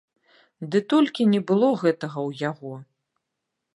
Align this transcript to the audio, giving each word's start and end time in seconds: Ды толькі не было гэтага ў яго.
Ды 0.75 0.79
толькі 0.93 1.29
не 1.33 1.41
было 1.51 1.69
гэтага 1.83 2.19
ў 2.29 2.43
яго. 2.49 2.73